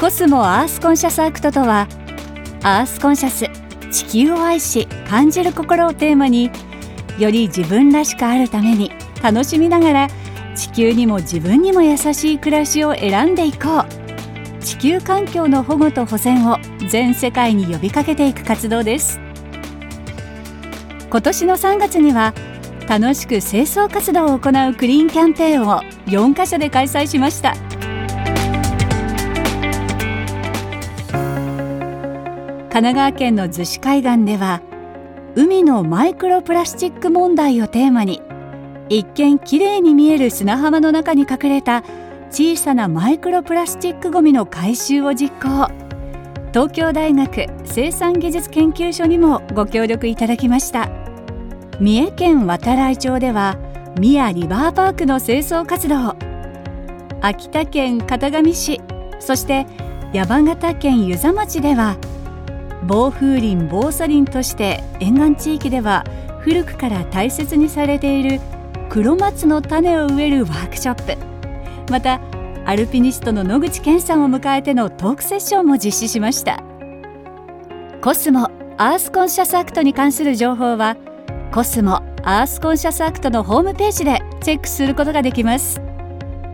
[0.00, 1.88] コスモアースコンシャスアクトとは
[2.62, 3.46] アースコンシャス
[3.90, 6.52] 地球を愛し感じる心をテーマに
[7.18, 10.08] より自分らしくあるために楽しみながら
[10.54, 14.62] 地球にも自分にも優しい暮らしを選んでいこう。
[14.62, 16.58] 地球環境の保護と保全を
[16.88, 19.18] 全世界に呼びかけていく活動です。
[21.10, 22.34] 今年の3月には
[22.88, 27.67] 楽しく清掃活動を行うクリーンキャンペーンを4カ所で開催しました。
[32.78, 34.62] 神奈川県の逗子海岸では
[35.34, 38.22] 海のマイクロプラスチック問題をテーマに
[38.88, 41.82] 一見きれいに見える砂浜の中に隠れた
[42.30, 45.66] 小さなマイクロプラスチックごみの回収を実行。
[46.52, 50.88] 東京大学生産技術研究所にもご協力いただきました。
[51.80, 53.58] 三重県渡来町では
[53.98, 56.14] 宮リバーパークの清掃活動。
[57.22, 58.80] 秋田県潟上市
[59.18, 59.66] そして
[60.12, 61.96] 山形県遊佐町では
[62.88, 66.04] 防風林防砂林として沿岸地域では
[66.40, 68.40] 古くから大切にされている
[68.88, 71.92] 黒松の種を植えるワークショップ。
[71.92, 72.18] また
[72.64, 76.62] アルピニストの野口健さんを迎えてのトークセッションも実施しました。
[78.00, 80.96] コスモアースコンシャスアクトに関する情報は
[81.52, 85.78] コスモアースコンシャスアクトのホームページでチェックすることができます。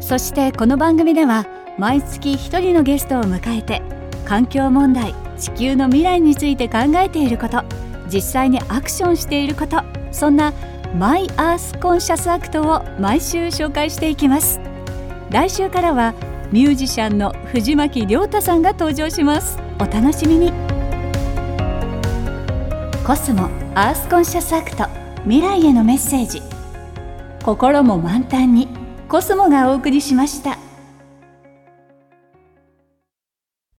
[0.00, 1.44] そしてこの番組では
[1.78, 3.82] 毎月1人のゲストを迎えて
[4.24, 7.64] 環境問題地球の未来について考えていること。
[8.08, 9.82] 実際にアクションしていること。
[10.12, 10.52] そんな
[10.96, 14.60] マイアースコンシャスアクトを毎週紹介していきます。
[15.30, 16.14] 来週からは
[16.52, 19.58] ミュージシャンの藤巻亮太さんが登場します。
[19.80, 20.52] お楽しみに。
[23.04, 24.84] コスモアースコンシャスアクト。
[25.24, 26.40] 未来へのメッセージ。
[27.42, 28.68] 心も満タンに。
[29.08, 30.56] コスモがお送りしました。